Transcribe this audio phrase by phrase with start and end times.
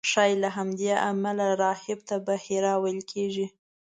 [0.11, 3.45] ښایي له همدې امله راهب ته بحیرا ویل کېږي.